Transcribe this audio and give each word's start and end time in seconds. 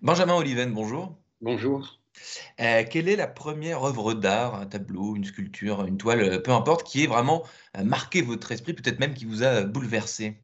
Benjamin 0.00 0.34
Oliven, 0.36 0.72
bonjour. 0.72 1.16
Bonjour. 1.40 1.98
Euh, 2.60 2.84
quelle 2.88 3.08
est 3.08 3.16
la 3.16 3.26
première 3.26 3.82
œuvre 3.84 4.14
d'art, 4.14 4.54
un 4.54 4.66
tableau, 4.66 5.16
une 5.16 5.24
sculpture, 5.24 5.84
une 5.84 5.98
toile, 5.98 6.20
euh, 6.20 6.38
peu 6.38 6.52
importe, 6.52 6.86
qui 6.86 7.02
ait 7.02 7.06
vraiment 7.06 7.44
euh, 7.76 7.84
marqué 7.84 8.22
votre 8.22 8.52
esprit, 8.52 8.74
peut-être 8.74 9.00
même 9.00 9.14
qui 9.14 9.24
vous 9.24 9.42
a 9.42 9.62
bouleversé? 9.62 10.36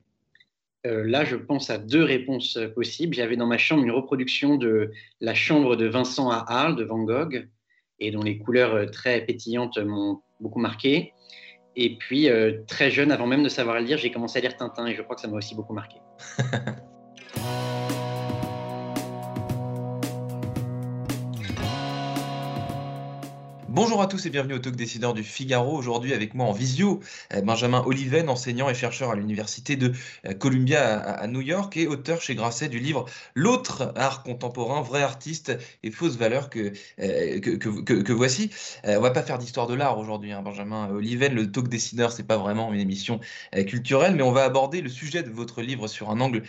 Euh, 0.87 1.05
là, 1.05 1.25
je 1.25 1.37
pense 1.37 1.71
à 1.71 1.79
deux 1.79 2.03
réponses 2.03 2.59
possibles. 2.75 3.15
J'avais 3.15 3.37
dans 3.37 3.47
ma 3.47 3.59
chambre 3.59 3.85
une 3.85 3.93
reproduction 3.93 4.57
de 4.57 4.91
La 5.21 5.35
chambre 5.35 5.77
de 5.77 5.87
Vincent 5.87 6.31
à 6.31 6.45
Arles 6.49 6.77
de 6.77 6.85
Van 6.85 7.03
Gogh, 7.03 7.49
et 8.01 8.11
dont 8.11 8.23
les 8.23 8.39
couleurs 8.39 8.91
très 8.91 9.21
pétillantes 9.25 9.79
m'ont 9.79 10.21
beaucoup 10.41 10.61
marqué. 10.61 11.13
Et 11.77 11.97
puis, 11.97 12.29
euh, 12.29 12.63
très 12.67 12.91
jeune, 12.91 13.11
avant 13.11 13.27
même 13.27 13.43
de 13.43 13.49
savoir 13.49 13.81
lire, 13.81 13.99
j'ai 13.99 14.13
commencé 14.13 14.39
à 14.39 14.43
lire 14.43 14.57
Tintin, 14.57 14.87
et 14.87 14.95
je 14.95 15.03
crois 15.03 15.17
que 15.17 15.23
ça 15.23 15.29
m'a 15.29 15.37
aussi 15.37 15.55
beaucoup 15.55 15.75
marqué. 15.75 15.99
Bonjour 23.75 24.01
à 24.01 24.07
tous 24.07 24.25
et 24.25 24.31
bienvenue 24.31 24.55
au 24.55 24.61
Talk 24.61 24.77
Décideur 24.77 25.15
du 25.15 25.25
Figaro. 25.25 25.77
Aujourd'hui 25.77 26.15
avec 26.15 26.35
moi 26.35 26.47
en 26.47 26.53
visio, 26.53 27.01
euh, 27.33 27.41
Benjamin 27.41 27.83
Oliven, 27.85 28.29
enseignant 28.29 28.71
et 28.71 28.75
chercheur 28.75 29.11
à 29.11 29.17
l'université 29.17 29.75
de 29.75 29.91
euh, 30.29 30.33
Columbia 30.33 30.97
à, 30.97 31.27
New 31.27 31.41
York 31.41 31.77
et 31.77 31.89
auteur 31.89 32.23
chez 32.23 32.37
Grasset 32.37 32.69
du 32.69 32.79
livre 32.79 33.07
L'autre 33.35 33.93
art 33.97 34.23
contemporain, 34.23 34.81
vrai 34.81 35.03
artiste 35.03 35.59
et 35.83 35.91
fausse 35.91 36.17
valeur 36.17 36.51
que, 36.51 36.73
euh, 37.01 38.15
voici. 38.15 38.49
On 38.85 39.01
va 39.01 39.11
pas 39.11 39.25
faire 39.25 39.39
d'histoire 39.39 39.67
de 39.67 39.75
l'art 39.75 39.99
aujourd'hui, 39.99 40.31
hein, 40.31 40.43
Benjamin 40.43 40.89
Oliven. 40.91 41.35
Le 41.35 41.51
Talk 41.51 41.67
Décideur, 41.67 42.13
c'est 42.13 42.23
pas 42.29 42.37
vraiment 42.37 42.73
une 42.73 42.79
émission 42.79 43.19
culturelle, 43.67 44.15
mais 44.15 44.23
on 44.23 44.31
va 44.31 44.45
aborder 44.45 44.83
le 44.83 44.89
sujet 44.89 45.25
de 45.25 45.31
votre 45.31 45.63
livre 45.63 45.89
sur 45.89 46.11
un 46.11 46.21
angle 46.21 46.45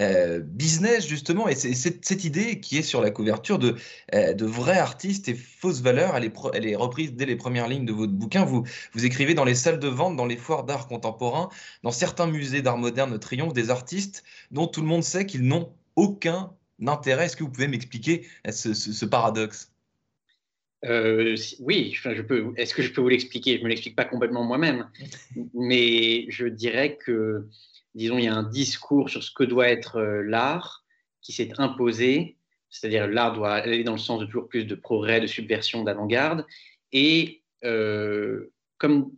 euh, 0.00 0.40
business 0.40 1.06
justement 1.06 1.48
et 1.48 1.54
c'est 1.54 1.74
cette, 1.74 2.24
idée 2.24 2.60
qui 2.60 2.78
est 2.78 2.82
sur 2.82 3.00
la 3.00 3.10
couverture 3.10 3.58
de, 3.58 3.76
euh, 4.14 4.32
de 4.34 4.44
vrais 4.46 4.78
artistes 4.78 5.28
et 5.28 5.34
fausses 5.34 5.80
valeurs. 5.82 6.16
Elle 6.16 6.24
est, 6.24 6.30
pro- 6.30 6.52
elle 6.52 6.66
est 6.66 6.76
reprise 6.76 7.12
dès 7.14 7.26
les 7.26 7.36
premières 7.36 7.68
lignes 7.68 7.84
de 7.86 7.92
votre 7.92 8.12
bouquin. 8.12 8.44
Vous, 8.44 8.64
vous 8.92 9.04
écrivez 9.04 9.34
dans 9.34 9.44
les 9.44 9.54
salles 9.54 9.78
de 9.78 9.88
vente 9.88 10.16
dans 10.16 10.26
les 10.26 10.36
foires 10.36 10.64
d'art 10.64 10.88
contemporain 10.88 11.48
dans 11.82 11.90
certains 11.92 12.26
musées 12.26 12.62
d'art 12.62 12.78
moderne 12.78 13.18
triomphe 13.18 13.52
des 13.52 13.70
artistes 13.70 14.24
dont 14.50 14.66
tout 14.66 14.80
le 14.80 14.86
monde 14.88 15.02
sait 15.04 15.26
qu'ils 15.26 15.42
n'ont 15.46 15.72
aucun 15.96 16.52
intérêt. 16.86 17.26
Est-ce 17.26 17.36
que 17.36 17.44
vous 17.44 17.50
pouvez 17.50 17.68
m'expliquer 17.68 18.26
euh, 18.46 18.52
ce, 18.52 18.74
ce- 18.74 18.92
ce 18.92 19.04
paradoxe? 19.04 19.70
Euh, 20.84 21.36
oui, 21.60 21.94
enfin, 21.98 22.14
je 22.14 22.22
peux. 22.22 22.52
Est-ce 22.56 22.74
que 22.74 22.80
je 22.82 22.90
peux 22.92 23.02
vous 23.02 23.08
l'expliquer? 23.08 23.58
Je 23.58 23.62
me 23.64 23.68
l'explique 23.68 23.96
pas 23.96 24.06
complètement 24.06 24.44
moi-même, 24.44 24.88
mais 25.54 26.24
je 26.30 26.46
dirais 26.46 26.96
que, 26.96 27.46
disons, 27.94 28.18
il 28.18 28.24
y 28.24 28.28
a 28.28 28.34
un 28.34 28.42
discours 28.42 29.10
sur 29.10 29.22
ce 29.22 29.30
que 29.30 29.44
doit 29.44 29.68
être 29.68 29.96
euh, 29.96 30.22
l'art 30.22 30.84
qui 31.22 31.32
s'est 31.32 31.50
imposé, 31.58 32.36
c'est-à-dire 32.70 33.08
l'art 33.08 33.32
doit 33.32 33.54
aller 33.54 33.84
dans 33.84 33.92
le 33.92 33.98
sens 33.98 34.20
de 34.20 34.26
toujours 34.26 34.48
plus 34.48 34.64
de 34.64 34.74
progrès, 34.74 35.20
de 35.20 35.26
subversion, 35.26 35.82
d'avant-garde, 35.84 36.46
et 36.92 37.42
euh, 37.64 38.52
comme, 38.78 39.12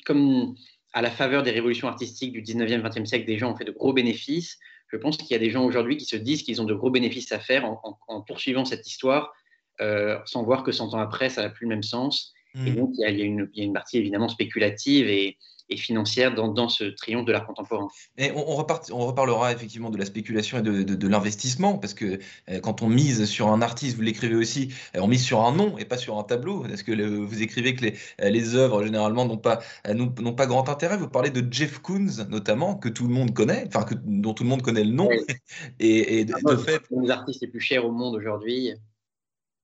à 0.92 1.02
la 1.02 1.10
faveur 1.10 1.42
des 1.42 1.52
révolutions 1.52 1.88
artistiques 1.88 2.32
du 2.32 2.42
19e, 2.42 2.82
20e 2.82 3.06
siècle, 3.06 3.26
des 3.26 3.38
gens 3.38 3.52
ont 3.52 3.56
fait 3.56 3.64
de 3.64 3.72
gros 3.72 3.92
bénéfices. 3.92 4.58
Je 4.88 4.96
pense 4.96 5.16
qu'il 5.16 5.30
y 5.30 5.34
a 5.34 5.38
des 5.38 5.50
gens 5.50 5.64
aujourd'hui 5.64 5.96
qui 5.96 6.04
se 6.04 6.16
disent 6.16 6.42
qu'ils 6.42 6.60
ont 6.60 6.64
de 6.64 6.74
gros 6.74 6.90
bénéfices 6.90 7.32
à 7.32 7.38
faire 7.38 7.64
en 7.64 8.20
poursuivant 8.22 8.64
cette 8.64 8.86
histoire 8.86 9.32
euh, 9.80 10.18
sans 10.26 10.44
voir 10.44 10.62
que 10.62 10.70
100 10.70 10.94
ans 10.94 10.98
après, 10.98 11.28
ça 11.28 11.42
n'a 11.42 11.48
plus 11.48 11.64
le 11.64 11.70
même 11.70 11.82
sens. 11.82 12.32
Et 12.66 12.70
Hmm. 12.70 12.76
donc, 12.76 12.90
il 12.94 13.00
y 13.00 13.04
a, 13.04 13.10
il 13.10 13.18
y 13.18 13.22
a 13.22 13.24
une, 13.24 13.48
il 13.54 13.58
y 13.60 13.62
a 13.62 13.64
une 13.66 13.72
partie 13.72 13.98
évidemment 13.98 14.28
spéculative 14.28 15.08
et, 15.08 15.38
et 15.68 15.76
financière 15.76 16.34
dans, 16.34 16.48
dans 16.48 16.68
ce 16.68 16.84
triomphe 16.84 17.24
de 17.24 17.32
l'art 17.32 17.46
contemporain. 17.46 17.88
Et 18.18 18.30
on, 18.32 18.50
on 18.50 18.56
repart- 18.56 18.90
on 18.92 19.06
reparlera 19.06 19.52
effectivement 19.52 19.88
de 19.90 19.96
la 19.96 20.04
spéculation 20.04 20.58
et 20.58 20.62
de, 20.62 20.82
de- 20.82 20.94
de 20.94 21.08
l'investissement, 21.08 21.78
parce 21.78 21.94
que 21.94 22.18
euh, 22.50 22.60
quand 22.60 22.82
on 22.82 22.88
mise 22.88 23.24
sur 23.24 23.48
un 23.48 23.62
artiste, 23.62 23.96
vous 23.96 24.02
l'écrivez 24.02 24.34
aussi, 24.34 24.68
euh, 24.96 25.00
on 25.00 25.08
mise 25.08 25.24
sur 25.24 25.40
un 25.40 25.52
nom 25.52 25.78
et 25.78 25.86
pas 25.86 25.96
sur 25.96 26.18
un 26.18 26.24
tableau, 26.24 26.60
parce 26.68 26.82
que 26.82 26.92
le- 26.92 27.16
vous 27.16 27.42
écrivez 27.42 27.74
que 27.74 27.86
les, 27.86 27.94
euh, 28.20 28.28
les 28.28 28.54
œuvres 28.54 28.84
généralement 28.84 29.24
n'ont 29.24 29.38
pas, 29.38 29.60
n'ont 29.88 30.12
n'ont 30.20 30.34
pas 30.34 30.46
grand 30.46 30.68
intérêt? 30.68 30.98
Vous 30.98 31.08
parlez 31.08 31.30
de 31.30 31.42
Jeff 31.50 31.78
Koons 31.78 32.26
notamment, 32.28 32.74
que 32.76 32.90
tout 32.90 33.06
le 33.06 33.14
monde 33.14 33.32
connaît, 33.32 33.64
enfin 33.66 33.86
dont 34.04 34.34
tout 34.34 34.42
le 34.42 34.50
monde 34.50 34.62
connaît 34.62 34.84
le 34.84 34.92
nom, 34.92 35.08
Oui. 35.08 35.24
et, 35.80 36.18
et 36.20 36.24
de, 36.26 36.34
de 36.34 36.56
fait, 36.56 36.82
Un 36.94 37.02
des 37.02 37.10
artistes 37.10 37.40
les 37.40 37.48
plus 37.48 37.60
chers 37.60 37.86
au 37.86 37.92
monde 37.92 38.14
aujourd'hui. 38.14 38.74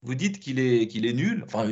Vous 0.02 0.14
dites 0.14 0.38
qu'il 0.38 0.60
est, 0.60 0.86
qu'il 0.86 1.06
est 1.06 1.12
nul, 1.12 1.42
enfin 1.44 1.68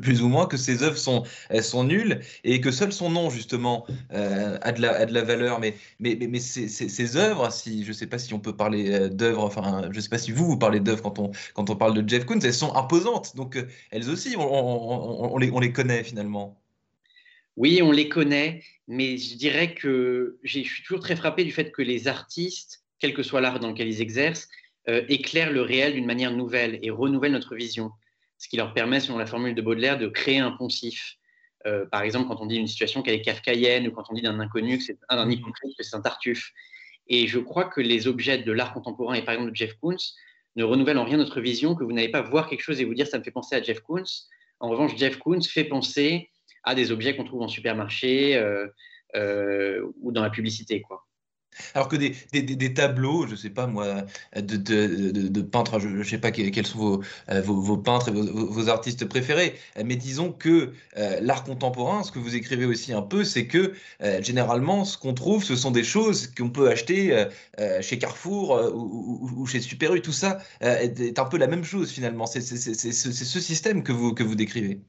plus, 0.00 0.22
ou 0.22 0.28
moins 0.28 0.46
que 0.46 0.56
ses 0.56 0.82
œuvres 0.82 0.96
sont, 0.96 1.24
sont 1.62 1.84
nulles 1.84 2.20
et 2.44 2.60
que 2.60 2.70
seul 2.70 2.92
son 2.92 3.10
nom 3.10 3.28
justement 3.28 3.86
euh, 4.12 4.56
a, 4.62 4.72
de 4.72 4.80
la, 4.80 4.92
a 4.92 5.06
de 5.06 5.12
la 5.12 5.22
valeur. 5.22 5.58
Mais, 5.58 5.74
mais, 5.98 6.16
mais, 6.18 6.28
mais 6.28 6.38
ces 6.38 7.16
œuvres, 7.16 7.50
si, 7.50 7.82
je 7.82 7.88
ne 7.88 7.92
sais 7.92 8.06
pas 8.06 8.18
si 8.18 8.32
on 8.34 8.38
peut 8.38 8.54
parler 8.54 8.92
euh, 8.92 9.08
d'œuvres, 9.08 9.44
enfin 9.44 9.88
je 9.90 9.96
ne 9.96 10.00
sais 10.00 10.08
pas 10.08 10.18
si 10.18 10.30
vous, 10.30 10.46
vous 10.46 10.58
parlez 10.58 10.78
d'œuvres 10.78 11.02
quand 11.02 11.18
on, 11.18 11.32
quand 11.54 11.70
on 11.70 11.76
parle 11.76 12.00
de 12.00 12.08
Jeff 12.08 12.24
Koons, 12.24 12.40
elles 12.40 12.54
sont 12.54 12.74
imposantes. 12.76 13.34
Donc 13.34 13.56
euh, 13.56 13.66
elles 13.90 14.08
aussi, 14.10 14.36
on, 14.36 15.34
on, 15.34 15.38
les, 15.38 15.50
on 15.50 15.58
les 15.58 15.72
connaît 15.72 16.04
finalement. 16.04 16.56
Oui, 17.56 17.82
on 17.82 17.90
les 17.90 18.08
connaît, 18.08 18.62
mais 18.86 19.18
je 19.18 19.34
dirais 19.34 19.74
que 19.74 20.38
je 20.44 20.60
suis 20.60 20.82
toujours 20.84 21.00
très 21.00 21.16
frappé 21.16 21.44
du 21.44 21.50
fait 21.50 21.72
que 21.72 21.82
les 21.82 22.06
artistes, 22.06 22.84
quel 23.00 23.12
que 23.12 23.24
soit 23.24 23.40
l'art 23.40 23.58
dans 23.58 23.70
lequel 23.70 23.88
ils 23.88 24.00
exercent, 24.00 24.48
euh, 24.90 25.04
éclairent 25.08 25.52
le 25.52 25.62
réel 25.62 25.92
d'une 25.92 26.06
manière 26.06 26.32
nouvelle 26.32 26.80
et 26.82 26.90
renouvellent 26.90 27.32
notre 27.32 27.54
vision. 27.54 27.92
Ce 28.38 28.48
qui 28.48 28.56
leur 28.56 28.74
permet, 28.74 28.98
selon 28.98 29.18
la 29.18 29.26
formule 29.26 29.54
de 29.54 29.62
Baudelaire, 29.62 29.98
de 29.98 30.08
créer 30.08 30.38
un 30.38 30.50
poncif. 30.50 31.16
Euh, 31.66 31.86
par 31.86 32.02
exemple, 32.02 32.28
quand 32.28 32.40
on 32.40 32.46
dit 32.46 32.56
une 32.56 32.66
situation 32.66 33.02
qu'elle 33.02 33.14
est 33.14 33.22
kafkaïenne 33.22 33.86
ou 33.86 33.92
quand 33.92 34.04
on 34.10 34.14
dit 34.14 34.22
d'un 34.22 34.40
inconnu 34.40 34.78
que 34.78 34.84
c'est 34.84 34.98
un, 35.08 35.30
hypocrite, 35.30 35.76
que 35.76 35.84
c'est 35.84 35.94
un 35.94 36.00
tartuffe. 36.00 36.50
Et 37.06 37.28
je 37.28 37.38
crois 37.38 37.66
que 37.66 37.80
les 37.80 38.08
objets 38.08 38.38
de 38.38 38.52
l'art 38.52 38.72
contemporain, 38.72 39.14
et 39.14 39.22
par 39.22 39.34
exemple 39.34 39.52
de 39.52 39.56
Jeff 39.56 39.74
Koons, 39.74 39.96
ne 40.56 40.64
renouvellent 40.64 40.98
en 40.98 41.04
rien 41.04 41.18
notre 41.18 41.40
vision, 41.40 41.76
que 41.76 41.84
vous 41.84 41.92
n'allez 41.92 42.10
pas 42.10 42.22
voir 42.22 42.48
quelque 42.48 42.62
chose 42.62 42.80
et 42.80 42.84
vous 42.84 42.94
dire 42.94 43.06
ça 43.06 43.18
me 43.18 43.22
fait 43.22 43.30
penser 43.30 43.54
à 43.54 43.62
Jeff 43.62 43.80
Koons. 43.80 44.04
En 44.58 44.68
revanche, 44.68 44.96
Jeff 44.96 45.18
Koons 45.18 45.42
fait 45.42 45.64
penser 45.64 46.30
à 46.64 46.74
des 46.74 46.90
objets 46.90 47.16
qu'on 47.16 47.24
trouve 47.24 47.42
en 47.42 47.48
supermarché 47.48 48.36
euh, 48.36 48.66
euh, 49.14 49.86
ou 50.00 50.12
dans 50.12 50.22
la 50.22 50.30
publicité. 50.30 50.82
Quoi. 50.82 51.06
Alors 51.74 51.88
que 51.88 51.96
des, 51.96 52.74
tableaux, 52.74 53.26
je 53.26 53.36
sais 53.36 53.50
pas 53.50 53.66
moi, 53.66 54.04
de, 54.36 55.40
peintres, 55.42 55.78
je 55.78 55.88
ne 55.88 56.02
sais 56.02 56.18
pas 56.18 56.30
que- 56.30 56.48
quels 56.48 56.66
sont 56.66 56.78
vos, 56.78 57.02
euh, 57.30 57.40
vos, 57.42 57.76
peintres 57.76 58.08
et 58.08 58.12
vos, 58.12 58.68
artistes 58.68 59.04
préférés, 59.06 59.54
euh, 59.76 59.82
mais 59.84 59.96
disons 59.96 60.32
que 60.32 60.72
euh, 60.96 61.18
l'art 61.20 61.44
contemporain, 61.44 62.02
ce 62.02 62.12
que 62.12 62.18
vous 62.18 62.36
écrivez 62.36 62.66
aussi 62.66 62.92
un 62.92 63.02
peu, 63.02 63.24
c'est 63.24 63.46
que 63.46 63.72
généralement, 64.20 64.84
ce 64.84 64.96
qu'on 64.98 65.14
trouve, 65.14 65.44
ce 65.44 65.56
sont 65.56 65.70
des 65.70 65.84
choses 65.84 66.28
qu'on 66.28 66.50
peut 66.50 66.68
acheter 66.70 67.26
chez 67.80 67.98
Carrefour 67.98 68.58
ou, 68.74 69.46
chez 69.46 69.60
Super 69.60 69.94
U. 69.94 70.02
Tout 70.02 70.12
ça 70.12 70.38
est, 70.60 71.18
un 71.18 71.24
peu 71.24 71.38
la 71.38 71.46
même 71.46 71.64
chose 71.64 71.90
finalement. 71.90 72.26
C'est 72.26 72.40
ce 72.40 73.40
système 73.40 73.82
que 73.82 73.92
vous, 73.92 74.14
que 74.14 74.22
vous 74.22 74.34
décrivez. 74.34 74.80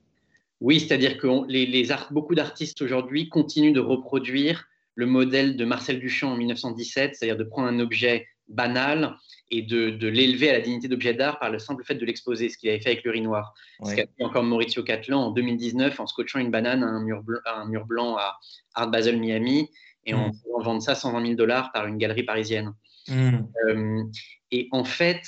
Oui, 0.61 0.79
c'est-à-dire 0.79 1.17
que 1.17 2.13
beaucoup 2.13 2.35
d'artistes 2.35 2.81
aujourd'hui 2.81 3.29
continuent 3.29 3.73
de 3.73 3.79
reproduire 3.79 4.67
le 4.95 5.05
modèle 5.05 5.55
de 5.57 5.65
Marcel 5.65 5.99
Duchamp 5.99 6.31
en 6.33 6.37
1917, 6.37 7.15
c'est-à-dire 7.15 7.37
de 7.37 7.43
prendre 7.43 7.67
un 7.67 7.79
objet 7.79 8.27
banal 8.47 9.15
et 9.49 9.61
de, 9.61 9.89
de 9.89 10.07
l'élever 10.07 10.49
à 10.49 10.53
la 10.53 10.59
dignité 10.61 10.87
d'objet 10.87 11.13
d'art 11.13 11.39
par 11.39 11.49
le 11.49 11.59
simple 11.59 11.83
fait 11.83 11.95
de 11.95 12.05
l'exposer, 12.05 12.49
ce 12.49 12.57
qu'il 12.57 12.69
avait 12.69 12.79
fait 12.79 12.89
avec 12.91 13.03
l'urinoir. 13.03 13.53
Ce 13.83 13.95
qu'a 13.95 14.03
fait 14.17 14.23
encore 14.23 14.43
Maurizio 14.43 14.83
Catlan 14.83 15.21
en 15.27 15.31
2019 15.31 15.99
en 15.99 16.07
scotchant 16.07 16.39
une 16.39 16.51
banane 16.51 16.83
à 16.83 16.87
un 16.87 17.01
mur, 17.01 17.23
blanc, 17.23 17.39
à 17.45 17.61
un 17.61 17.65
mur 17.65 17.85
blanc 17.85 18.17
à 18.17 18.37
Art 18.75 18.89
Basel, 18.91 19.17
Miami, 19.19 19.69
et 20.05 20.13
en 20.13 20.29
Mm. 20.29 20.33
faisant 20.33 20.61
vendre 20.63 20.81
ça 20.81 20.95
120 20.95 21.21
000 21.23 21.35
dollars 21.35 21.71
par 21.71 21.85
une 21.87 21.97
galerie 21.97 22.23
parisienne. 22.23 22.73
Hmm. 23.07 23.39
Euh, 23.67 24.03
et 24.51 24.67
en 24.71 24.83
fait, 24.83 25.21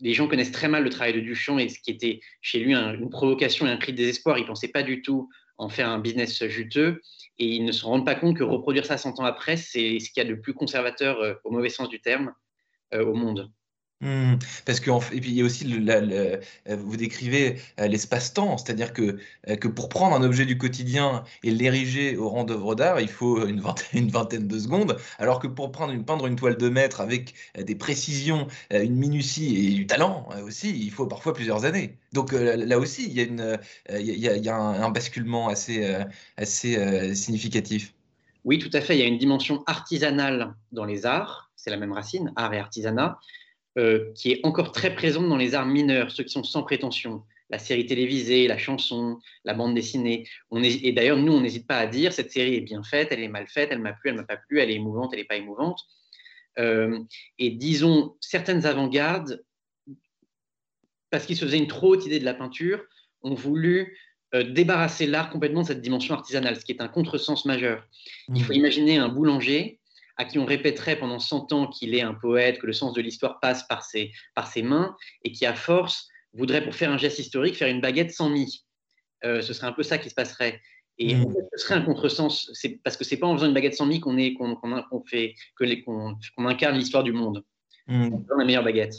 les 0.00 0.12
gens 0.14 0.26
connaissent 0.28 0.50
très 0.52 0.68
mal 0.68 0.82
le 0.84 0.90
travail 0.90 1.12
de 1.14 1.20
Duchamp 1.20 1.58
et 1.58 1.68
ce 1.68 1.78
qui 1.80 1.90
était 1.92 2.20
chez 2.40 2.58
lui 2.58 2.74
un- 2.74 2.94
une 2.94 3.10
provocation 3.10 3.66
et 3.66 3.70
un 3.70 3.76
cri 3.76 3.92
de 3.92 3.96
désespoir. 3.98 4.38
Il 4.38 4.42
ne 4.42 4.46
pensait 4.48 4.68
pas 4.68 4.82
du 4.82 5.02
tout 5.02 5.28
en 5.62 5.68
faire 5.68 5.88
un 5.88 5.98
business 5.98 6.44
juteux 6.46 7.00
et 7.38 7.46
ils 7.46 7.64
ne 7.64 7.72
se 7.72 7.84
rendent 7.84 8.04
pas 8.04 8.14
compte 8.14 8.36
que 8.36 8.44
reproduire 8.44 8.84
ça 8.84 8.98
100 8.98 9.20
ans 9.20 9.24
après, 9.24 9.56
c'est 9.56 9.98
ce 9.98 10.10
qu'il 10.10 10.22
y 10.22 10.26
a 10.26 10.28
de 10.28 10.34
plus 10.34 10.54
conservateur, 10.54 11.20
euh, 11.20 11.34
au 11.44 11.50
mauvais 11.50 11.70
sens 11.70 11.88
du 11.88 12.00
terme, 12.00 12.32
euh, 12.94 13.04
au 13.04 13.14
monde. 13.14 13.50
Mmh. 14.02 14.38
parce 14.66 14.80
que 14.80 14.90
et 15.14 15.20
puis 15.20 15.30
il 15.30 15.36
y 15.36 15.42
a 15.42 15.44
aussi 15.44 15.62
le, 15.62 15.88
euh, 15.88 16.36
vous 16.66 16.96
décrivez 16.96 17.60
euh, 17.78 17.86
l'espace-temps, 17.86 18.58
c'est-à-dire 18.58 18.92
que, 18.92 19.18
euh, 19.48 19.54
que 19.54 19.68
pour 19.68 19.88
prendre 19.88 20.16
un 20.16 20.24
objet 20.24 20.44
du 20.44 20.58
quotidien 20.58 21.22
et 21.44 21.52
l'ériger 21.52 22.16
au 22.16 22.28
rang 22.28 22.42
d'œuvre 22.42 22.74
d'art, 22.74 23.00
il 23.00 23.06
faut 23.06 23.46
une 23.46 23.60
vingtaine, 23.60 24.48
de 24.48 24.58
secondes, 24.58 24.96
alors 25.20 25.38
que 25.38 25.46
pour 25.46 25.70
prendre 25.70 25.92
une, 25.92 26.04
peindre 26.04 26.26
une 26.26 26.34
toile 26.34 26.56
de 26.56 26.68
maître 26.68 27.00
avec 27.00 27.34
des 27.56 27.76
précisions, 27.76 28.48
une 28.70 28.96
minutie 28.96 29.68
et 29.68 29.74
du 29.74 29.86
talent 29.86 30.28
aussi, 30.44 30.76
il 30.76 30.90
faut 30.90 31.06
parfois 31.06 31.32
plusieurs 31.32 31.64
années. 31.64 31.96
Donc 32.12 32.32
là 32.32 32.78
aussi, 32.80 33.06
il 33.06 33.12
y 33.12 33.20
a, 33.20 33.22
une, 33.22 33.58
il 33.90 34.18
y 34.18 34.48
a 34.48 34.56
un, 34.56 34.82
un, 34.82 34.90
basculement 34.90 35.48
assez, 35.48 35.96
assez 36.36 37.14
significatif. 37.14 37.94
Oui, 38.44 38.58
tout 38.58 38.70
à 38.72 38.80
fait. 38.80 38.96
Il 38.96 39.00
y 39.00 39.04
a 39.04 39.06
une 39.06 39.18
dimension 39.18 39.62
artisanale 39.66 40.54
dans 40.72 40.84
les 40.84 41.06
arts, 41.06 41.50
c'est 41.54 41.70
la 41.70 41.76
même 41.76 41.92
racine, 41.92 42.32
art 42.34 42.52
et 42.52 42.58
artisanat. 42.58 43.20
Euh, 43.78 44.12
qui 44.14 44.32
est 44.32 44.40
encore 44.42 44.70
très 44.70 44.94
présente 44.94 45.30
dans 45.30 45.38
les 45.38 45.54
arts 45.54 45.64
mineurs, 45.64 46.10
ceux 46.10 46.24
qui 46.24 46.32
sont 46.32 46.44
sans 46.44 46.62
prétention. 46.62 47.22
La 47.48 47.58
série 47.58 47.86
télévisée, 47.86 48.46
la 48.46 48.58
chanson, 48.58 49.18
la 49.46 49.54
bande 49.54 49.74
dessinée. 49.74 50.28
On 50.50 50.62
et 50.62 50.92
d'ailleurs, 50.92 51.16
nous, 51.16 51.32
on 51.32 51.40
n'hésite 51.40 51.66
pas 51.66 51.78
à 51.78 51.86
dire 51.86 52.12
cette 52.12 52.30
série 52.30 52.54
est 52.54 52.60
bien 52.60 52.82
faite, 52.82 53.08
elle 53.12 53.20
est 53.20 53.28
mal 53.28 53.46
faite, 53.46 53.70
elle 53.72 53.78
m'a 53.78 53.94
plu, 53.94 54.10
elle 54.10 54.16
m'a 54.16 54.24
pas 54.24 54.36
plu, 54.36 54.60
elle 54.60 54.70
est 54.70 54.74
émouvante, 54.74 55.14
elle 55.14 55.20
n'est 55.20 55.24
pas 55.24 55.36
émouvante. 55.36 55.80
Euh, 56.58 56.98
et 57.38 57.48
disons, 57.48 58.14
certaines 58.20 58.66
avant-gardes, 58.66 59.42
parce 61.08 61.24
qu'ils 61.24 61.38
se 61.38 61.46
faisaient 61.46 61.56
une 61.56 61.66
trop 61.66 61.94
haute 61.94 62.04
idée 62.04 62.20
de 62.20 62.26
la 62.26 62.34
peinture, 62.34 62.84
ont 63.22 63.34
voulu 63.34 63.96
euh, 64.34 64.42
débarrasser 64.42 65.06
l'art 65.06 65.30
complètement 65.30 65.62
de 65.62 65.68
cette 65.68 65.80
dimension 65.80 66.14
artisanale, 66.14 66.56
ce 66.56 66.64
qui 66.66 66.72
est 66.72 66.82
un 66.82 66.88
contresens 66.88 67.46
majeur. 67.46 67.86
Il 68.34 68.44
faut 68.44 68.52
mmh. 68.52 68.56
imaginer 68.56 68.96
un 68.98 69.08
boulanger 69.08 69.80
à 70.16 70.24
qui 70.24 70.38
on 70.38 70.44
répéterait 70.44 70.96
pendant 70.96 71.18
100 71.18 71.52
ans 71.52 71.66
qu'il 71.66 71.94
est 71.94 72.02
un 72.02 72.14
poète, 72.14 72.58
que 72.58 72.66
le 72.66 72.72
sens 72.72 72.92
de 72.92 73.00
l'histoire 73.00 73.40
passe 73.40 73.66
par 73.66 73.82
ses, 73.82 74.12
par 74.34 74.46
ses 74.46 74.62
mains, 74.62 74.96
et 75.24 75.32
qui, 75.32 75.46
à 75.46 75.54
force, 75.54 76.08
voudrait, 76.32 76.62
pour 76.62 76.74
faire 76.74 76.90
un 76.90 76.98
geste 76.98 77.18
historique, 77.18 77.56
faire 77.56 77.68
une 77.68 77.80
baguette 77.80 78.12
sans 78.12 78.30
mie. 78.30 78.64
Euh, 79.24 79.40
ce 79.42 79.52
serait 79.52 79.66
un 79.66 79.72
peu 79.72 79.82
ça 79.82 79.98
qui 79.98 80.10
se 80.10 80.14
passerait. 80.14 80.60
Et 80.98 81.14
mmh. 81.14 81.34
ce 81.52 81.64
serait 81.64 81.74
un 81.74 81.82
contresens, 81.82 82.50
parce 82.84 82.96
que 82.96 83.04
c'est 83.04 83.16
pas 83.16 83.26
en 83.26 83.34
faisant 83.34 83.46
une 83.46 83.54
baguette 83.54 83.74
sans 83.74 83.86
mie 83.86 84.00
qu'on 84.00 84.18
est, 84.18 84.34
qu'on, 84.34 85.02
fait, 85.06 85.34
que 85.56 85.84
qu'on, 85.84 86.46
incarne 86.46 86.76
l'histoire 86.76 87.02
du 87.02 87.12
monde. 87.12 87.44
Mmh. 87.86 88.16
La 88.38 88.44
meilleure 88.44 88.64
baguette. 88.64 88.94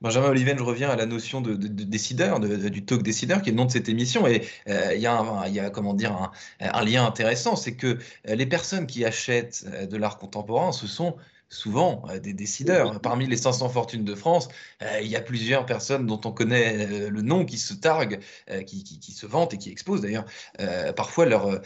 Benjamin 0.00 0.28
Oliven, 0.28 0.58
je 0.58 0.62
reviens 0.62 0.90
à 0.90 0.96
la 0.96 1.06
notion 1.06 1.40
de, 1.40 1.54
décideur, 1.54 2.40
du 2.40 2.84
talk 2.84 3.02
décideur, 3.02 3.42
qui 3.42 3.48
est 3.48 3.52
le 3.52 3.56
nom 3.56 3.64
de 3.64 3.70
cette 3.70 3.88
émission. 3.88 4.26
Et 4.26 4.46
euh, 4.68 4.94
il 4.94 5.00
y, 5.00 5.06
a, 5.06 5.70
comment 5.70 5.94
dire, 5.94 6.30
un 6.60 6.84
lien 6.84 7.06
intéressant, 7.06 7.56
c'est 7.56 7.74
que 7.74 7.98
euh, 8.28 8.34
les 8.34 8.46
personnes 8.46 8.86
qui 8.86 9.04
achètent 9.04 9.64
euh, 9.66 9.86
de 9.86 9.96
l'art 9.96 10.18
contemporain, 10.18 10.72
ce 10.72 10.86
sont 10.86 11.16
souvent 11.54 12.02
euh, 12.10 12.18
des 12.18 12.32
décideurs. 12.32 13.00
Parmi 13.00 13.26
les 13.26 13.36
500 13.36 13.68
fortunes 13.68 14.04
de 14.04 14.14
France, 14.14 14.48
euh, 14.82 15.00
il 15.00 15.08
y 15.08 15.16
a 15.16 15.20
plusieurs 15.20 15.64
personnes 15.64 16.06
dont 16.06 16.20
on 16.24 16.32
connaît 16.32 16.86
euh, 16.90 17.10
le 17.10 17.22
nom 17.22 17.44
qui 17.44 17.58
se 17.58 17.72
targuent, 17.74 18.20
qui, 18.66 19.12
se 19.12 19.26
vantent 19.26 19.54
et 19.54 19.58
qui 19.58 19.70
exposent 19.70 20.00
d'ailleurs 20.00 20.24
parfois 20.96 21.26
leur, 21.26 21.60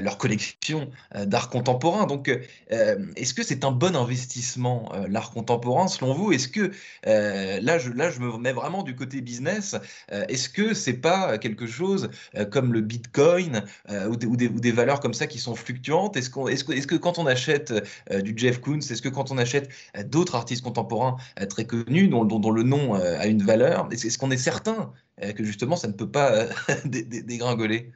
leur 0.00 0.16
collection 0.16 0.90
d'art 1.26 1.50
contemporain. 1.50 2.06
Donc, 2.06 2.30
est-ce 2.70 3.34
que 3.34 3.42
c'est 3.42 3.64
un 3.64 3.70
bon 3.70 3.94
investissement, 3.94 4.92
l'art 5.08 5.30
contemporain, 5.30 5.88
selon 5.88 6.14
vous? 6.14 6.32
Est-ce 6.32 6.48
que, 6.48 6.70
là, 7.04 7.78
je, 7.78 7.90
là, 7.90 8.10
je 8.10 8.20
me 8.20 8.36
mets 8.38 8.52
vraiment 8.52 8.82
du 8.82 8.94
côté 8.96 9.20
business, 9.20 9.76
est-ce 10.10 10.48
que 10.48 10.72
c'est 10.72 10.94
pas 10.94 11.36
quelque 11.38 11.66
chose 11.66 12.10
comme 12.50 12.72
le 12.72 12.80
Bitcoin 12.80 13.64
ou 14.08 14.16
des, 14.16 14.26
ou, 14.26 14.36
des, 14.36 14.72
valeurs 14.72 15.00
comme 15.00 15.14
ça 15.14 15.26
qui 15.26 15.38
sont 15.38 15.54
fluctuantes? 15.54 16.16
Est-ce 16.16 16.30
est 16.48 16.78
est 16.78 16.86
que 16.86 16.96
quand 16.96 17.18
on 17.18 17.26
achète 17.26 17.74
du 18.10 18.34
Jeff 18.36 18.60
Koons, 18.60 18.78
est-ce 18.78 19.02
que 19.02 19.08
quand 19.08 19.30
on 19.30 19.33
achète 19.38 19.70
euh, 19.96 20.02
d'autres 20.02 20.34
artistes 20.34 20.62
contemporains 20.62 21.16
euh, 21.40 21.46
très 21.46 21.66
connus, 21.66 22.08
dont, 22.08 22.50
le 22.50 22.62
nom 22.62 22.94
euh, 22.94 23.18
a 23.18 23.26
une 23.26 23.42
valeur. 23.42 23.88
Est-ce 23.90 24.18
qu'on 24.18 24.30
est 24.30 24.36
certain 24.36 24.92
que 25.36 25.44
justement 25.44 25.76
ça 25.76 25.86
ne 25.86 25.92
peut 25.92 26.10
pas 26.10 26.46
dégringoler? 26.84 27.92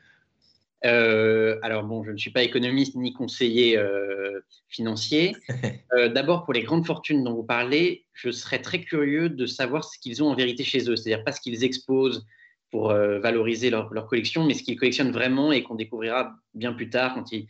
Alors 0.82 1.82
bon, 1.82 2.04
je 2.04 2.12
ne 2.12 2.16
suis 2.16 2.30
pas 2.30 2.44
économiste 2.44 2.94
ni 2.94 3.12
conseiller 3.12 3.76
financier. 4.68 5.34
D'abord, 6.14 6.44
pour 6.44 6.54
les 6.54 6.62
grandes 6.62 6.86
fortunes 6.86 7.24
dont 7.24 7.34
vous 7.34 7.42
parlez, 7.42 8.04
je 8.12 8.30
serais 8.30 8.62
très 8.62 8.82
curieux 8.82 9.28
de 9.28 9.46
savoir 9.46 9.82
ce 9.82 9.98
qu'ils 9.98 10.22
ont 10.22 10.28
en 10.28 10.36
vérité 10.36 10.62
chez 10.62 10.88
eux, 10.88 10.94
c'est-à-dire 10.94 11.24
pas 11.24 11.32
ce 11.32 11.40
qu'ils 11.40 11.64
exposent 11.64 12.24
pour 12.70 12.88
valoriser 12.90 13.70
leur, 13.70 13.92
leur, 13.92 14.06
collection, 14.06 14.44
mais 14.44 14.54
ce 14.54 14.62
qu'ils 14.62 14.78
collectionnent 14.78 15.10
vraiment 15.10 15.50
et 15.50 15.64
qu'on 15.64 15.74
découvrira 15.74 16.36
bien 16.54 16.72
plus 16.72 16.88
tard 16.88 17.14
quand 17.14 17.32
ils 17.32 17.48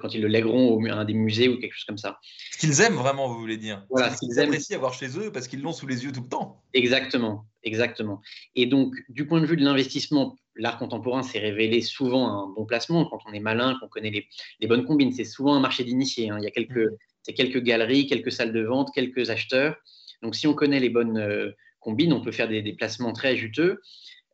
quand 0.00 0.14
ils 0.14 0.20
le 0.20 0.28
lègueront 0.28 0.84
à 0.86 0.94
un 0.94 1.04
des 1.04 1.14
musées 1.14 1.48
ou 1.48 1.58
quelque 1.58 1.74
chose 1.74 1.84
comme 1.84 1.98
ça. 1.98 2.18
Ce 2.52 2.58
qu'ils 2.58 2.80
aiment 2.80 2.96
vraiment, 2.96 3.28
vous 3.28 3.38
voulez 3.38 3.56
dire 3.56 3.84
Voilà, 3.90 4.10
ce 4.10 4.18
qu'ils 4.18 4.38
apprécient 4.40 4.76
avoir 4.76 4.94
chez 4.94 5.18
eux 5.18 5.32
parce 5.32 5.48
qu'ils 5.48 5.62
l'ont 5.62 5.72
sous 5.72 5.86
les 5.86 6.04
yeux 6.04 6.12
tout 6.12 6.22
le 6.22 6.28
temps. 6.28 6.62
Exactement, 6.72 7.46
exactement. 7.62 8.20
Et 8.54 8.66
donc, 8.66 8.94
du 9.08 9.26
point 9.26 9.40
de 9.40 9.46
vue 9.46 9.56
de 9.56 9.64
l'investissement, 9.64 10.36
l'art 10.56 10.78
contemporain 10.78 11.22
s'est 11.22 11.38
révélé 11.38 11.80
souvent 11.80 12.28
un 12.28 12.48
bon 12.48 12.64
placement 12.64 13.04
quand 13.06 13.18
on 13.26 13.32
est 13.32 13.40
malin, 13.40 13.76
qu'on 13.80 13.88
connaît 13.88 14.26
les, 14.60 14.66
bonnes 14.66 14.84
combines. 14.84 15.12
C'est 15.12 15.24
souvent 15.24 15.54
un 15.54 15.60
marché 15.60 15.84
d'initiés. 15.84 16.30
Hein. 16.30 16.38
Il 16.40 16.44
y 16.44 16.46
a 16.46 16.50
quelques, 16.50 16.88
quelques 17.34 17.62
galeries, 17.62 18.06
quelques 18.06 18.32
salles 18.32 18.52
de 18.52 18.62
vente, 18.62 18.90
quelques 18.94 19.30
acheteurs. 19.30 19.76
Donc, 20.22 20.34
si 20.34 20.46
on 20.46 20.54
connaît 20.54 20.80
les 20.80 20.90
bonnes 20.90 21.18
euh, 21.18 21.50
combines, 21.80 22.12
on 22.12 22.20
peut 22.20 22.32
faire 22.32 22.48
des, 22.48 22.72
placements 22.72 23.12
très 23.12 23.36
juteux. 23.36 23.80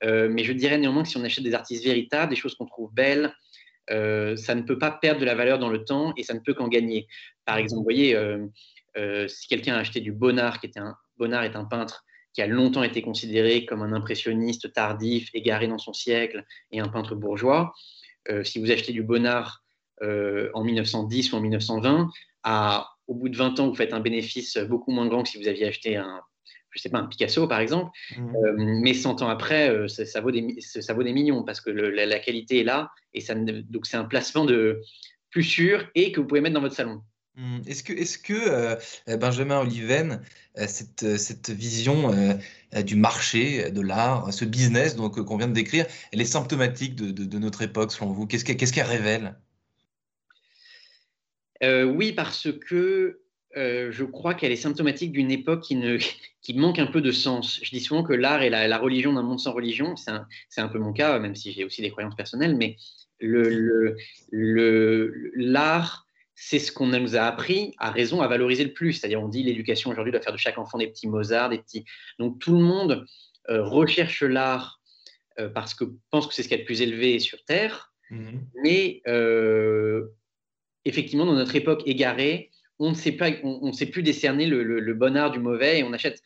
Euh, 0.02 0.28
mais 0.30 0.44
je 0.44 0.52
dirais 0.52 0.78
néanmoins 0.78 1.02
que 1.02 1.08
si 1.08 1.16
on 1.16 1.24
achète 1.24 1.44
des 1.44 1.54
artistes 1.54 1.84
véritables, 1.84 2.30
des 2.30 2.36
choses 2.36 2.54
qu'on 2.54 2.66
trouve 2.66 2.92
belles, 2.92 3.34
euh, 3.90 4.36
ça 4.36 4.54
ne 4.54 4.62
peut 4.62 4.78
pas 4.78 4.90
perdre 4.90 5.20
de 5.20 5.24
la 5.24 5.34
valeur 5.34 5.58
dans 5.58 5.68
le 5.68 5.84
temps 5.84 6.12
et 6.16 6.22
ça 6.22 6.34
ne 6.34 6.40
peut 6.40 6.54
qu'en 6.54 6.68
gagner. 6.68 7.06
Par 7.44 7.56
exemple, 7.56 7.78
vous 7.80 7.84
voyez, 7.84 8.14
euh, 8.14 8.46
euh, 8.96 9.28
si 9.28 9.48
quelqu'un 9.48 9.74
a 9.74 9.78
acheté 9.78 10.00
du 10.00 10.12
Bonnard, 10.12 10.60
qui 10.60 10.66
était 10.66 10.80
un, 10.80 10.96
Bonnard 11.18 11.44
est 11.44 11.56
un 11.56 11.64
peintre 11.64 12.04
qui 12.32 12.42
a 12.42 12.46
longtemps 12.46 12.84
été 12.84 13.02
considéré 13.02 13.66
comme 13.66 13.82
un 13.82 13.92
impressionniste 13.92 14.72
tardif, 14.72 15.30
égaré 15.34 15.66
dans 15.66 15.78
son 15.78 15.92
siècle 15.92 16.44
et 16.70 16.80
un 16.80 16.88
peintre 16.88 17.16
bourgeois. 17.16 17.74
si 18.44 18.60
vous 18.60 18.70
achetez 18.70 18.92
du 18.92 19.02
Bonnard 19.02 19.64
en 20.00 20.62
1910 20.62 21.32
ou 21.32 21.36
en 21.36 21.40
1920, 21.40 22.08
à, 22.44 22.88
au 23.08 23.14
bout 23.14 23.28
de 23.28 23.36
20 23.36 23.58
ans, 23.58 23.68
vous 23.68 23.74
faites 23.74 23.92
un 23.92 23.98
bénéfice 23.98 24.58
beaucoup 24.58 24.92
moins 24.92 25.08
grand 25.08 25.24
que 25.24 25.28
si 25.28 25.42
vous 25.42 25.48
aviez 25.48 25.66
acheté 25.66 25.96
un, 25.96 26.20
je 26.72 26.80
sais 26.80 26.88
pas, 26.88 26.98
un 26.98 27.06
Picasso 27.06 27.46
par 27.46 27.60
exemple, 27.60 27.90
mmh. 28.16 28.36
euh, 28.36 28.54
mais 28.56 28.94
100 28.94 29.22
ans 29.22 29.28
après, 29.28 29.70
euh, 29.70 29.88
ça, 29.88 30.20
vaut 30.20 30.30
des, 30.30 30.56
ça 30.60 30.92
vaut 30.94 31.02
des 31.02 31.12
millions 31.12 31.42
parce 31.42 31.60
que 31.60 31.70
la, 31.70 32.18
qualité 32.18 32.60
est 32.60 32.64
là 32.64 32.90
et 33.14 33.20
ça, 33.20 33.34
donc 33.34 33.86
c'est 33.86 33.96
un 33.96 34.04
placement 34.04 34.44
de 34.44 34.80
plus 35.30 35.42
sûr 35.42 35.88
et 35.94 36.12
que 36.12 36.20
vous 36.20 36.26
pouvez 36.26 36.40
mettre 36.40 36.54
dans 36.54 36.60
votre 36.60 36.74
salon. 36.74 37.02
Mmh. 37.36 37.60
Est-ce 37.66 37.82
que, 37.82 37.92
est 37.92 38.22
que 38.22 38.34
euh, 38.34 39.16
Benjamin 39.16 39.60
Oliven, 39.60 40.20
cette, 40.56 41.16
cette, 41.16 41.50
vision 41.50 42.10
du 42.84 42.96
marché, 42.96 43.70
de 43.70 43.80
l'art, 43.80 44.32
ce 44.32 44.44
business 44.44 44.94
qu'on 44.96 45.36
vient 45.36 45.48
de 45.48 45.52
décrire, 45.52 45.86
elle 46.12 46.20
est 46.20 46.24
symptomatique 46.24 46.96
de, 46.96 47.10
de, 47.10 47.38
notre 47.38 47.62
époque 47.62 47.92
selon 47.92 48.12
vous? 48.12 48.26
Qu'est-ce 48.26 48.72
qu'elle 48.72 48.86
révèle? 48.86 49.36
Oui, 51.62 52.12
parce 52.12 52.48
que 52.52 53.20
euh, 53.56 53.90
je 53.90 54.04
crois 54.04 54.34
qu'elle 54.34 54.52
est 54.52 54.56
symptomatique 54.56 55.10
d'une 55.10 55.30
époque 55.30 55.62
qui, 55.62 55.74
ne, 55.74 55.98
qui, 56.42 56.54
manque 56.54 56.78
un 56.78 56.86
peu 56.86 57.00
de 57.00 57.10
sens. 57.10 57.60
Je 57.62 57.70
dis 57.70 57.80
souvent 57.80 58.02
que 58.02 58.12
l'art 58.12 58.42
est 58.42 58.50
la, 58.50 58.78
religion 58.78 59.12
d'un 59.12 59.22
monde 59.22 59.40
sans 59.40 59.52
religion. 59.52 59.96
C'est 59.96 60.10
un, 60.10 60.26
un, 60.56 60.68
peu 60.68 60.78
mon 60.78 60.92
cas, 60.92 61.18
même 61.18 61.34
si 61.34 61.52
j'ai 61.52 61.64
aussi 61.64 61.82
des 61.82 61.90
croyances 61.90 62.14
personnelles. 62.14 62.56
Mais 62.56 62.76
l'art, 63.20 63.96
le, 64.30 65.32
l'art, 65.34 66.06
c'est 66.34 66.58
ce 66.58 66.72
qu'on 66.72 66.86
nous 66.86 67.16
a 67.16 67.22
appris 67.22 67.74
à 67.78 67.90
raison 67.90 68.22
à 68.22 68.28
valoriser 68.28 68.64
le 68.64 68.72
plus. 68.72 68.94
C'est-à-dire, 68.94 69.20
on 69.20 69.28
dit 69.28 69.42
l'éducation 69.42 69.90
aujourd'hui 69.90 70.12
doit 70.12 70.22
faire 70.22 70.32
de 70.32 70.38
chaque 70.38 70.58
enfant 70.58 70.78
des 70.78 70.86
petits 70.86 71.08
Mozart, 71.08 71.50
des 71.50 71.58
petits. 71.58 71.84
Donc 72.18 72.38
tout 72.38 72.52
le 72.52 72.62
monde 72.62 73.04
euh, 73.48 73.64
recherche 73.64 74.22
l'art 74.22 74.80
euh, 75.40 75.48
parce 75.48 75.74
que 75.74 75.84
pense 76.10 76.28
que 76.28 76.34
c'est 76.34 76.42
ce 76.42 76.48
qu'il 76.48 76.56
y 76.56 76.60
a 76.60 76.62
de 76.62 76.66
plus 76.66 76.82
élevé 76.82 77.18
sur 77.18 77.44
Terre. 77.44 77.92
Mmh 78.10 78.38
mais 78.64 79.02
effectivement, 80.84 81.26
dans 81.26 81.34
notre 81.34 81.54
époque 81.54 81.82
égarée, 81.86 82.50
on 82.80 82.90
ne 82.90 82.94
sait 82.94 83.12
pas, 83.12 83.28
on, 83.44 83.72
sait 83.72 83.86
plus 83.86 84.02
décerner 84.02 84.46
le, 84.46 84.94
bon 84.94 85.16
art 85.16 85.30
du 85.30 85.38
mauvais 85.38 85.78
et 85.78 85.84
on 85.84 85.92
achète 85.92 86.20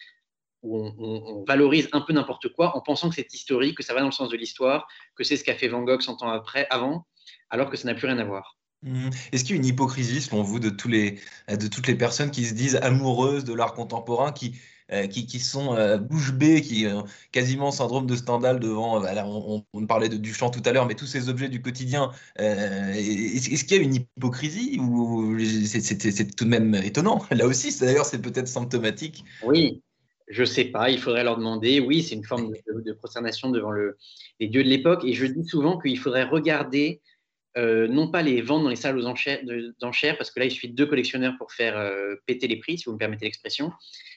ou 0.63 0.79
on, 0.79 1.45
valorise 1.47 1.89
un 1.93 2.01
peu 2.01 2.15
n'importe 2.15 2.49
quoi 2.49 2.75
en 2.75 2.81
pensant 2.81 3.11
que 3.11 3.17
c'est 3.17 3.35
historique, 3.35 3.77
que 3.77 3.83
ça 3.83 3.93
va 3.93 4.01
dans 4.01 4.07
le 4.07 4.13
sens 4.13 4.31
de 4.31 4.37
l'histoire, 4.37 4.87
que 5.15 5.25
c'est 5.25 5.37
ce 5.37 5.45
qu'a 5.45 5.55
fait 5.55 5.69
Van 5.69 5.83
Gogh 5.83 6.01
100 6.01 6.23
ans 6.23 6.31
après, 6.31 6.67
avant, 6.71 7.07
alors 7.51 7.69
que 7.69 7.77
ça 7.77 7.87
n'a 7.87 7.95
plus 7.95 8.07
rien 8.07 8.19
à 8.19 8.25
voir. 8.25 8.57
Mmh. 8.83 9.11
Est-ce 9.33 9.45
qu'il 9.45 9.57
y 9.57 9.59
a 9.59 9.61
une 9.61 9.67
hypocrisie, 9.67 10.23
selon 10.23 10.43
vous, 10.43 10.61
de, 10.61 10.71
tous 10.71 10.89
les, 10.89 11.19
de 11.49 11.67
toutes 11.67 11.87
les 11.87 11.97
personnes 11.97 12.31
qui 12.31 12.45
se 12.45 12.55
disent 12.55 12.77
amoureuses 12.77 13.45
de 13.45 13.53
l'art 13.53 13.75
contemporain, 13.75 14.33
qui, 14.33 14.55
euh, 14.93 15.07
qui, 15.07 15.41
sont 15.41 15.75
euh, 15.75 15.97
bouche 15.97 16.35
bée, 16.35 16.61
qui 16.61 16.87
ont 16.87 17.07
quasiment 17.33 17.71
syndrome 17.71 18.07
de 18.07 18.15
Stendhal 18.17 18.61
devant. 18.61 19.03
Euh, 19.03 19.23
on, 19.25 19.65
on, 19.73 19.87
parlait 19.87 20.11
de 20.11 20.19
Duchamp 20.19 20.51
tout 20.51 20.61
à 20.67 20.73
l'heure, 20.73 20.85
mais 20.85 20.95
tous 20.95 21.07
ces 21.07 21.31
objets 21.31 21.49
du 21.49 21.63
quotidien. 21.63 22.11
Est-ce 22.37 23.65
qu'il 23.65 23.79
y 23.79 23.81
a 23.81 23.83
une 23.83 23.95
hypocrisie 23.95 24.79
ou 24.79 25.39
c'est 25.41 26.37
tout 26.37 26.45
de 26.45 26.51
même 26.51 26.75
étonnant? 26.75 27.25
Là 27.31 27.47
aussi, 27.47 27.75
d'ailleurs, 27.81 28.05
c'est 28.05 28.21
peut-être 28.21 28.47
symptomatique. 28.47 29.25
Oui, 29.43 29.83
je 30.29 30.45
sais 30.45 30.67
pas, 30.67 30.91
il 30.91 30.99
faudrait 30.99 31.25
leur 31.25 31.39
demander. 31.39 31.81
Oui, 31.81 32.03
c'est 32.03 32.15
une 32.15 32.25
forme 32.25 32.53
de, 32.53 32.93
prosternation 32.93 33.51
devant 33.51 33.71
le, 33.71 33.97
les 34.39 34.49
dieux 34.49 34.65
de 34.65 34.69
l'époque. 34.69 35.03
Et 35.07 35.15
je 35.15 35.25
dis 35.25 35.45
souvent 35.45 35.79
qu'il 35.79 35.99
faudrait 35.99 36.25
regarder, 36.25 37.01
non 37.57 38.09
pas 38.09 38.23
les 38.23 38.43
vendre 38.43 38.65
dans 38.65 38.71
les 38.71 38.77
salles 38.77 38.99
aux 38.99 39.07
enchères, 39.07 39.41
d'enchères, 39.81 40.17
parce 40.17 40.31
que 40.31 40.41
là, 40.41 40.47
il 40.47 40.51
suffit 40.51 40.69
de 40.69 40.75
deux 40.75 40.87
collectionneurs 40.87 41.35
pour 41.39 41.53
faire 41.53 41.93
péter 42.27 42.49
les 42.49 42.57
prix, 42.57 42.79
si 42.79 42.85
vous 42.87 42.93
me 42.93 42.99
permettez 42.99 43.25
l'expression, 43.25 43.73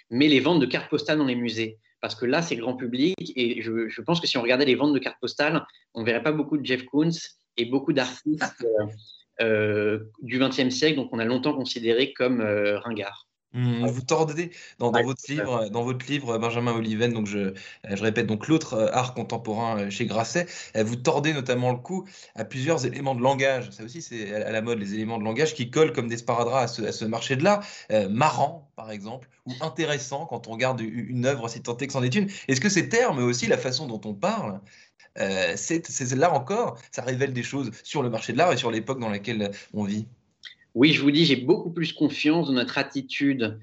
mais 0.10 0.27
les 0.27 0.39
ventes 0.39 0.60
de 0.60 0.65
cartes 0.65 0.89
postales 0.89 1.17
dans 1.17 1.25
les 1.25 1.36
musées. 1.36 1.77
Parce 2.01 2.15
que 2.15 2.25
là, 2.25 2.41
c'est 2.41 2.56
grand 2.56 2.75
public 2.75 3.15
et 3.36 3.62
je, 3.62 4.01
pense 4.01 4.22
que 4.22 4.27
si 4.27 4.38
on 4.38 4.41
regardait 4.41 4.65
les 4.65 4.75
ventes 4.75 4.94
de 4.94 5.00
cartes 5.00 5.20
postales, 5.20 5.65
on 5.94 6.01
ne 6.01 6.06
verrait 6.06 6.24
pas 6.24 6.32
beaucoup 6.32 6.58
de 6.58 6.65
Jeff 6.65 6.86
Koons 6.86 7.12
et 7.58 7.65
beaucoup 7.65 7.94
d'artistes 7.94 8.65
euh, 9.41 10.00
du 10.22 10.39
XXe 10.39 10.70
siècle, 10.70 10.96
donc 10.96 11.10
on 11.12 11.20
a 11.20 11.25
longtemps 11.25 11.53
considéré 11.53 12.13
comme 12.13 12.41
ringards. 12.41 13.27
Mmh, 13.58 13.88
vous 13.88 14.02
tordez 14.04 14.52
dans, 14.78 14.92
votre 14.92 15.24
livre, 15.28 15.70
dans 15.70 15.82
votre 15.82 16.06
livre 16.06 16.38
Benjamin 16.38 16.74
Oliven, 16.74 17.12
donc 17.12 17.26
je, 17.26 17.56
je 17.90 18.04
répète 18.04 18.28
donc 18.28 18.48
l'autre 18.48 18.76
euh, 18.76 18.90
art 18.92 19.16
contemporain 19.16 19.80
euh, 19.80 19.90
chez 19.90 20.06
Grasset, 20.06 20.46
euh, 20.76 20.84
vous 20.84 20.96
tordez 20.96 21.34
notamment 21.34 21.72
le 21.72 21.80
cou 21.80 22.06
à 22.36 22.46
plusieurs 22.46 22.86
éléments 22.86 23.16
de 23.16 23.22
langage. 23.22 23.72
Ça 23.72 23.84
aussi 23.84 24.04
c'est 24.04 24.32
à 24.32 24.52
la 24.52 24.62
mode 24.62 24.78
les 24.78 24.94
éléments 24.94 25.18
de 25.18 25.24
langage 25.24 25.56
qui 25.56 25.72
collent 25.72 25.92
comme 25.92 26.08
des 26.08 26.18
sparadraps 26.18 26.66
à 26.66 26.68
ce, 26.68 26.84
à 26.84 26.92
ce 26.92 27.04
marché 27.06 27.36
de 27.36 27.44
l'art, 27.44 27.64
marrant 28.12 28.70
par 28.76 28.92
exemple 28.92 29.28
ou 29.48 29.54
intéressant 29.62 30.28
quand 30.28 30.48
on 30.48 30.52
regarde 30.52 30.80
une 30.80 31.26
œuvre 31.26 31.48
si 31.48 31.64
tant 31.64 31.76
est 31.78 31.88
que 31.88 31.94
c'en 31.94 32.04
est 32.04 32.14
une. 32.14 32.30
Est-ce 32.48 32.62
que 32.62 32.70
ces 32.70 32.90
termes 32.90 33.24
aussi 33.24 33.48
la 33.48 33.58
façon 33.58 33.88
dont 33.88 34.02
on 34.06 34.14
parle 34.14 34.62
c'est 35.56 36.12
là 36.16 36.32
encore, 36.32 36.78
ça 36.92 37.02
révèle 37.02 37.34
des 37.34 37.42
choses 37.42 37.72
sur 37.82 38.04
le 38.04 38.12
marché 38.12 38.34
de 38.34 38.38
l'art 38.38 38.54
et 38.54 38.58
sur 38.58 38.70
l'époque 38.70 39.00
dans 39.00 39.10
laquelle 39.10 39.50
on 39.74 39.84
vit? 39.84 40.08
Oui, 40.77 40.93
je 40.93 41.01
vous 41.01 41.10
dis, 41.10 41.25
j'ai 41.25 41.38
beaucoup 41.38 41.72
plus 41.72 41.91
confiance 41.91 42.50
dans 42.50 42.53
notre 42.53 42.77
attitude, 42.77 43.60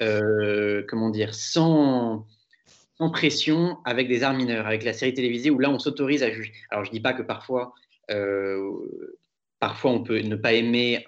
euh, 0.00 0.84
comment 0.88 1.10
dire, 1.10 1.34
sans, 1.34 2.28
pression 3.12 3.78
avec 3.84 4.06
des 4.06 4.22
arts 4.22 4.34
mineurs, 4.34 4.64
avec 4.64 4.84
la 4.84 4.92
série 4.92 5.12
télévisée 5.12 5.50
où 5.50 5.58
là, 5.58 5.68
on 5.68 5.80
s'autorise 5.80 6.22
à 6.22 6.30
juger. 6.30 6.52
Alors, 6.70 6.84
je 6.84 6.90
ne 6.90 6.94
dis 6.94 7.00
pas 7.00 7.12
que 7.12 7.22
parfois, 7.22 7.74
euh, 8.12 8.70
parfois, 9.58 9.90
on 9.90 10.04
peut 10.04 10.20
ne 10.20 10.36
pas 10.36 10.52
aimer 10.52 11.04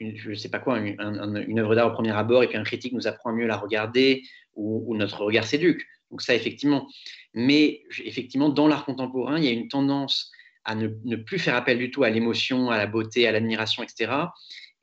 une, 0.00 0.16
je 0.16 0.34
sais 0.34 0.48
pas 0.48 0.58
quoi, 0.58 0.80
une, 0.80 1.60
œuvre 1.60 1.76
d'art 1.76 1.86
au 1.86 1.92
premier 1.92 2.10
abord 2.10 2.42
et 2.42 2.48
puis 2.48 2.56
un 2.56 2.64
critique 2.64 2.92
nous 2.92 3.06
apprend 3.06 3.32
mieux 3.32 3.44
à 3.44 3.48
la 3.48 3.58
regarder 3.58 4.24
ou, 4.56 4.96
notre 4.96 5.22
regard 5.22 5.44
s'éduque. 5.44 5.86
Donc 6.10 6.20
ça, 6.20 6.34
effectivement. 6.34 6.88
Mais 7.32 7.84
effectivement, 8.04 8.48
dans 8.48 8.66
l'art 8.66 8.84
contemporain, 8.84 9.38
il 9.38 9.44
y 9.44 9.48
a 9.48 9.52
une 9.52 9.68
tendance 9.68 10.32
à 10.64 10.74
ne 10.74 11.14
plus 11.14 11.38
faire 11.38 11.54
appel 11.54 11.78
du 11.78 11.92
tout 11.92 12.02
à 12.02 12.10
l'émotion, 12.10 12.70
à 12.70 12.76
la 12.76 12.88
beauté, 12.88 13.28
à 13.28 13.32
l'admiration, 13.32 13.84
etc 13.84 14.26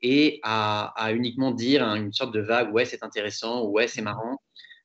et 0.02 0.40
à, 0.42 1.10
uniquement 1.12 1.50
dire 1.50 1.82
une 1.82 2.12
sorte 2.12 2.32
de 2.32 2.40
vague 2.40 2.72
ouais 2.72 2.84
c'est 2.84 3.02
intéressant 3.02 3.62
ou 3.62 3.70
ouais 3.70 3.88
c'est 3.88 4.02
marrant 4.02 4.40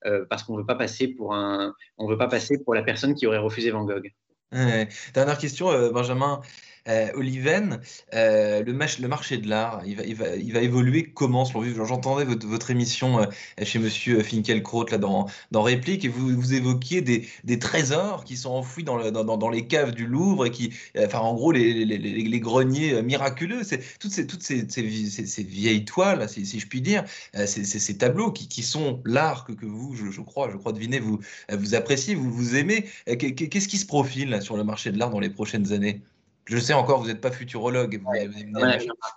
euh, 0.06 0.26
parce 0.30 0.44
qu'on 0.44 0.58
veut 0.58 0.66
pas 0.66 0.76
passer 0.76 1.08
pour 1.08 1.34
veut 1.34 2.18
pas 2.18 2.28
passer 2.28 2.58
pour 2.64 2.74
la 2.74 2.84
personne 2.84 3.16
qui 3.16 3.28
aurait 3.28 3.38
refusé 3.38 3.72
Van 3.72 3.84
Gogh. 3.84 4.12
Dernière 4.52 5.38
question 5.38 5.72
euh, 5.72 5.92
Benjamin 5.92 6.42
euh, 6.90 7.12
Oliven, 7.16 7.80
euh, 8.14 8.62
le, 8.62 8.74
marché 9.08 9.38
de 9.38 9.48
l'art, 9.48 9.84
il 9.86 10.16
va, 10.16 10.62
évoluer. 10.62 11.06
Comment 11.14 11.46
selon 11.46 11.62
vous 11.62 11.86
J'entendais 11.86 12.26
votre, 12.26 12.72
émission 12.72 13.22
euh, 13.22 13.26
chez 13.64 13.80
Monsieur 13.80 14.22
Finkielkraut 14.22 14.86
là 14.92 14.98
dans, 14.98 15.28
Réplique 15.54 16.04
et 16.04 16.10
vous, 16.10 16.54
évoquiez 16.54 17.02
des, 17.02 17.60
trésors 17.60 18.26
qui 18.26 18.36
sont 18.36 18.52
enfouis 18.52 18.84
dans, 18.84 18.98
le, 18.98 19.12
dans, 19.12 19.24
dans, 19.24 19.50
les 19.50 19.66
caves 19.66 19.92
du 19.92 20.06
Louvre 20.06 20.46
et 20.46 20.52
qui, 20.52 20.74
enfin 20.98 21.20
en 21.20 21.34
gros 21.34 21.54
les, 21.54 22.40
greniers 22.42 23.02
miraculeux, 23.02 23.64
c'est 23.64 23.80
toutes 24.00 24.12
ces 24.12 25.44
vieilles 25.44 25.86
toiles, 25.86 26.28
si, 26.28 26.60
je 26.60 26.68
puis 26.68 26.82
dire, 26.82 27.06
ces, 27.46 27.98
tableaux 27.98 28.32
qui, 28.32 28.64
sont 28.64 29.02
l'art 29.06 29.46
que, 29.46 29.66
vous, 29.66 29.96
je, 29.96 30.22
crois, 30.22 30.50
je 30.52 30.58
crois 30.58 30.74
deviner, 30.74 31.00
vous 31.00 31.76
appréciez, 31.76 32.16
vous 32.16 32.56
aimez. 32.58 32.90
Qu'est-ce 33.06 33.68
qui 33.70 33.78
se 33.78 33.86
profile 33.86 34.42
sur 34.42 34.58
le 34.58 34.66
marché 34.66 34.92
de 34.92 35.00
l'art 35.00 35.12
dans 35.12 35.20
les 35.20 35.30
prochaines 35.30 35.72
années? 35.72 36.02
Je 36.46 36.58
sais 36.58 36.74
encore, 36.74 37.02
vous 37.02 37.08
n'êtes 37.08 37.22
pas 37.22 37.32
futurologue. 37.32 38.02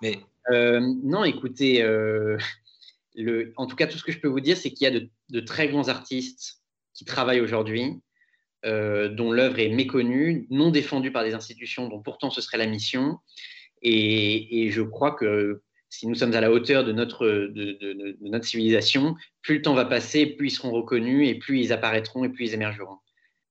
mais... 0.02 0.18
Euh, 0.50 0.80
non, 1.02 1.24
écoutez, 1.24 1.82
euh, 1.82 2.38
le, 3.14 3.52
en 3.56 3.66
tout 3.66 3.76
cas, 3.76 3.86
tout 3.86 3.98
ce 3.98 4.04
que 4.04 4.12
je 4.12 4.20
peux 4.20 4.28
vous 4.28 4.40
dire, 4.40 4.56
c'est 4.56 4.70
qu'il 4.70 4.88
y 4.88 4.96
a 4.96 5.00
de, 5.30 5.40
très 5.40 5.68
grands 5.68 5.88
artistes 5.88 6.62
qui 6.94 7.04
travaillent 7.04 7.40
aujourd'hui, 7.40 7.94
euh, 8.64 9.08
dont 9.08 9.32
l'œuvre 9.32 9.58
est 9.58 9.68
méconnue, 9.68 10.46
non 10.50 10.70
défendue 10.70 11.12
par 11.12 11.24
des 11.24 11.34
institutions 11.34 11.88
dont 11.88 12.00
pourtant 12.00 12.30
ce 12.30 12.40
serait 12.40 12.58
la 12.58 12.66
mission. 12.66 13.18
Et, 13.82 14.70
je 14.70 14.82
crois 14.82 15.12
que 15.12 15.62
si 15.88 16.06
nous 16.06 16.14
sommes 16.14 16.34
à 16.34 16.40
la 16.40 16.50
hauteur 16.50 16.84
de 16.84 16.92
notre, 16.92 17.26
de, 17.26 17.72
de, 17.80 18.16
notre 18.20 18.44
civilisation, 18.44 19.16
plus 19.42 19.56
le 19.56 19.62
temps 19.62 19.74
va 19.74 19.84
passer, 19.84 20.26
plus 20.26 20.48
ils 20.48 20.50
seront 20.50 20.70
reconnus, 20.70 21.28
et 21.28 21.34
plus 21.34 21.60
ils 21.60 21.72
apparaîtront, 21.72 22.24
et 22.24 22.28
plus 22.28 22.46
ils 22.46 22.54
émergeront. 22.54 22.98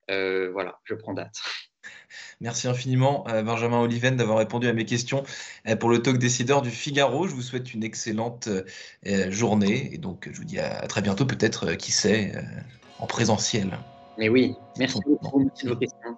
voilà, 0.08 0.80
je 0.86 0.96
prends 0.96 1.14
date. 1.14 1.36
Merci 2.42 2.68
infiniment, 2.68 3.26
euh, 3.28 3.44
Benjamin 3.44 3.80
Oliven, 3.80 4.16
d'avoir 4.16 4.38
répondu 4.38 4.68
à 4.68 4.74
mes 4.74 4.86
questions 4.86 5.24
euh, 5.68 5.76
pour 5.76 5.90
le 5.90 6.02
talk 6.02 6.18
décideur 6.18 6.62
du 6.62 6.70
Figaro. 6.70 7.28
Je 7.28 7.34
vous 7.34 7.42
souhaite 7.42 7.74
une 7.74 7.84
excellente 7.84 8.48
euh, 8.48 9.32
journée 9.32 9.94
et 9.94 9.98
donc 9.98 10.30
je 10.32 10.38
vous 10.38 10.46
dis 10.46 10.60
à 10.60 10.88
très 10.88 11.02
bientôt, 11.02 11.26
peut-être, 11.26 11.74
qui 11.74 11.92
sait, 11.92 12.34
en 13.00 13.08
présentiel. 13.08 13.78
Mais 14.18 14.30
oui, 14.30 14.56
merci 14.78 15.00
beaucoup. 15.06 15.44
De 15.44 15.70
vos 15.70 15.76
questions. 15.76 16.18